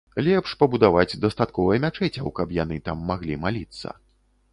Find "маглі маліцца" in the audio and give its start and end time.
3.11-3.93